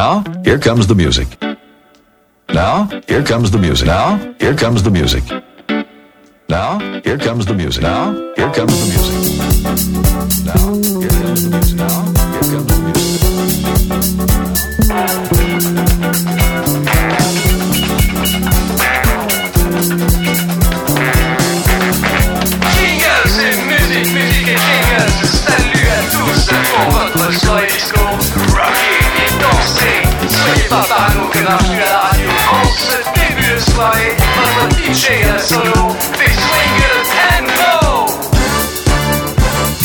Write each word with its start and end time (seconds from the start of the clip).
Now, 0.00 0.24
here 0.44 0.58
comes 0.58 0.86
the 0.86 0.94
music. 0.94 1.28
Now, 2.48 2.88
here 3.06 3.22
comes 3.22 3.50
the 3.50 3.58
music. 3.58 3.86
Now, 3.86 4.16
here 4.40 4.56
comes 4.56 4.82
the 4.82 4.90
music. 4.90 5.24
Now, 6.48 6.78
here 7.04 7.18
comes 7.18 7.44
the 7.44 7.52
music. 7.52 7.82
Now, 7.82 8.12
here 8.34 8.50
comes 8.50 8.80
the 8.80 8.86
music. 8.92 9.14
Now, 10.46 10.72
here 11.02 11.20
comes 11.20 11.44
the 11.44 11.52
music. 11.52 11.76
Now, 11.76 12.04
here 12.32 12.48
comes 12.50 12.66
the 12.66 12.90
Jingles, 22.74 23.28
c'est 23.36 23.54
musique, 23.68 24.12
musique 24.14 24.48
et 24.48 24.56
jingles. 24.56 24.70
Salut 24.80 25.04
à 25.04 25.09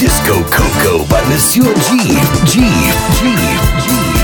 disco. 0.05 0.43
Coco 0.51 1.03
by 1.05 1.21
Monsieur 1.29 1.63
G. 1.63 1.97
G. 2.45 2.59
G. 3.13 3.35
G. 3.79 4.14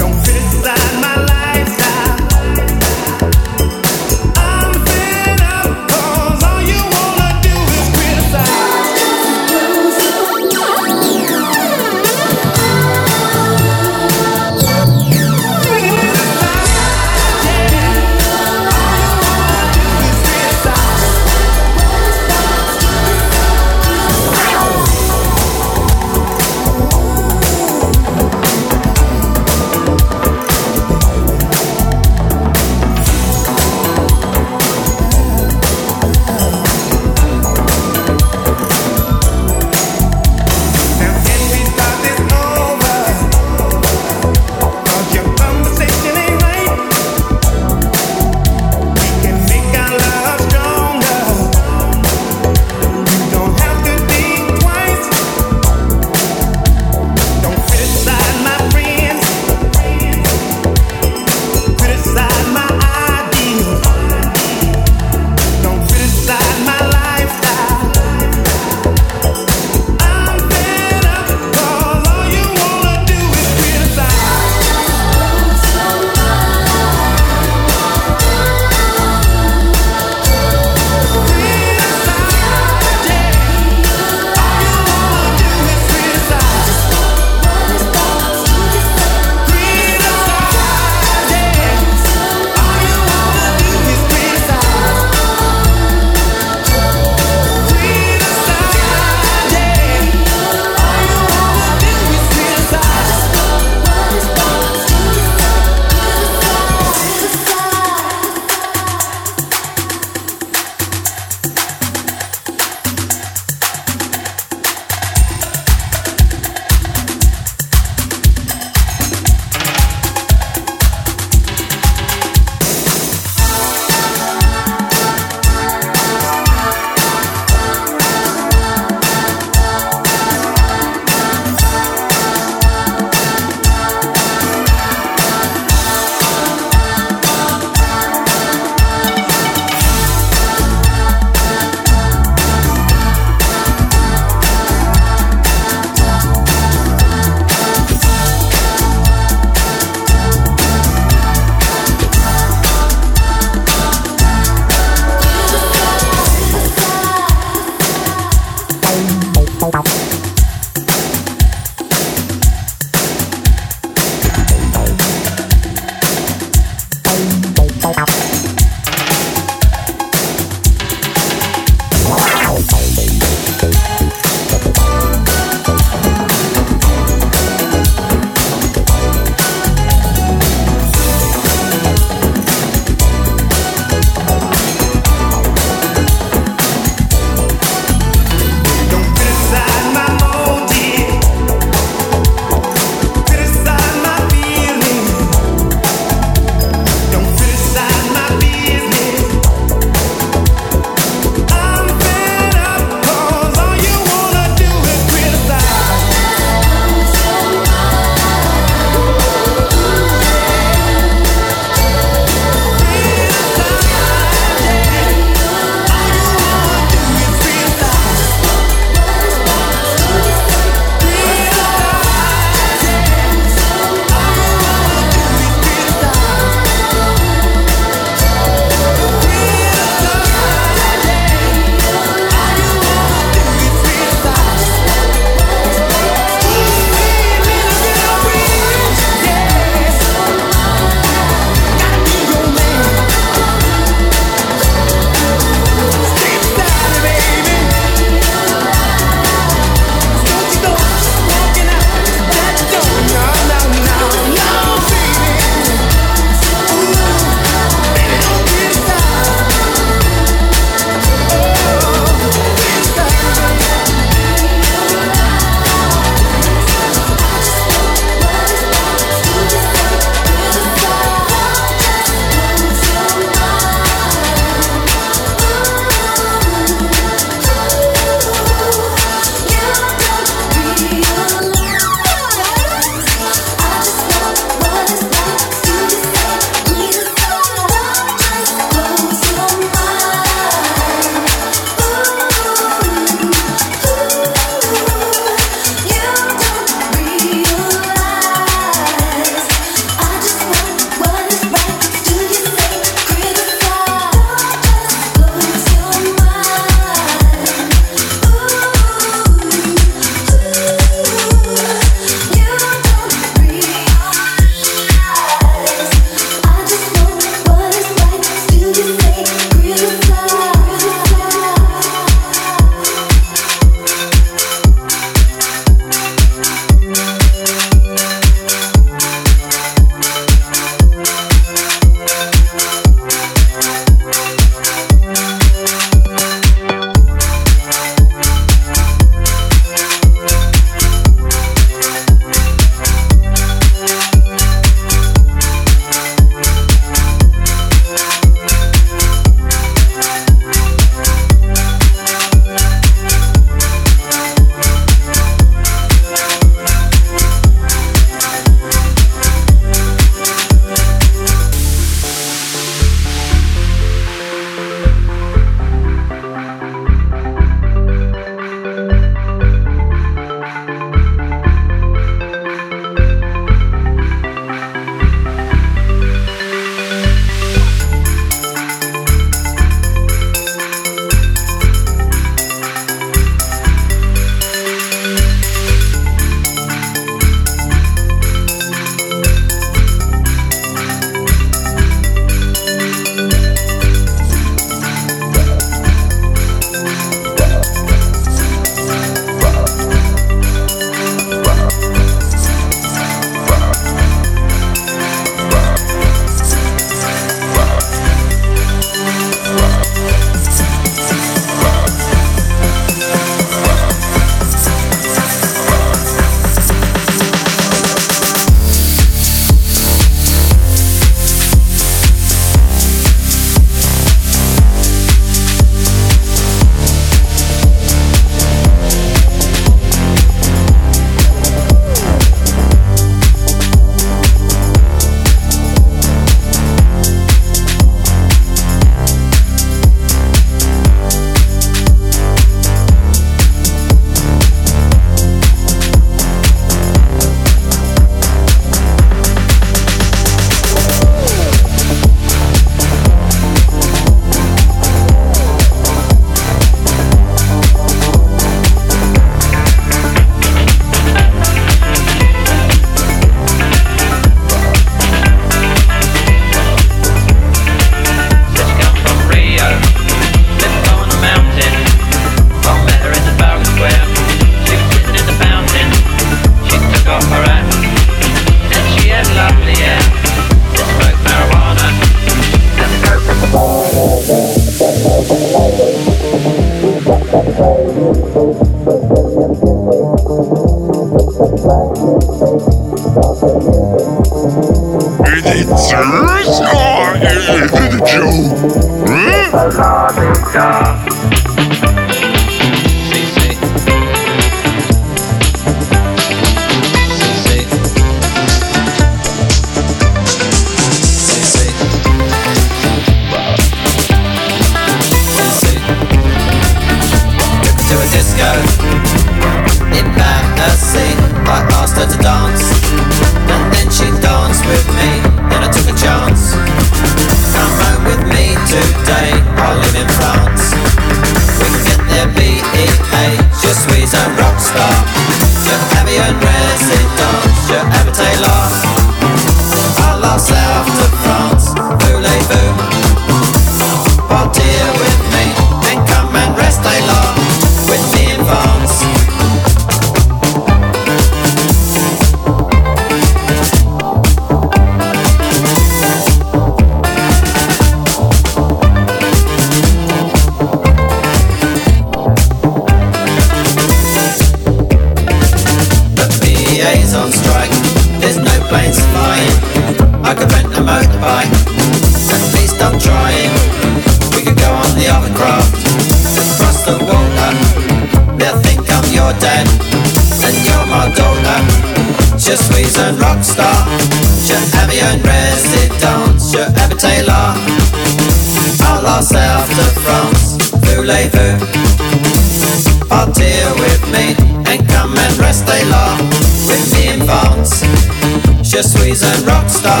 Sways 598.82 599.22
and 599.22 599.44
Rockstar, 599.44 600.00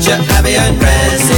Jahavi 0.00 0.56
and 0.58 0.82
res. 0.82 1.29